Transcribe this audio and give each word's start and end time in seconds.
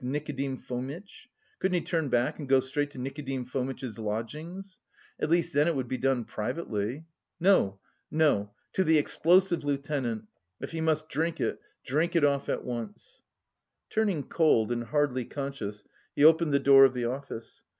To 0.01 0.07
Nikodim 0.07 0.57
Fomitch? 0.57 1.29
Couldn't 1.59 1.75
he 1.75 1.81
turn 1.81 2.09
back 2.09 2.39
and 2.39 2.49
go 2.49 2.59
straight 2.59 2.89
to 2.89 2.97
Nikodim 2.97 3.45
Fomitch's 3.45 3.99
lodgings? 3.99 4.79
At 5.19 5.29
least 5.29 5.53
then 5.53 5.67
it 5.67 5.75
would 5.75 5.87
be 5.87 5.99
done 5.99 6.25
privately.... 6.25 7.05
No, 7.39 7.79
no! 8.09 8.49
To 8.73 8.83
the 8.83 8.97
"explosive 8.97 9.63
lieutenant"! 9.63 10.23
If 10.59 10.71
he 10.71 10.81
must 10.81 11.07
drink 11.07 11.39
it, 11.39 11.61
drink 11.85 12.15
it 12.15 12.25
off 12.25 12.49
at 12.49 12.65
once. 12.65 13.21
Turning 13.91 14.23
cold 14.27 14.71
and 14.71 14.85
hardly 14.85 15.23
conscious, 15.23 15.83
he 16.15 16.25
opened 16.25 16.51
the 16.51 16.57
door 16.59 16.83
of 16.83 16.95
the 16.95 17.05
office. 17.05 17.61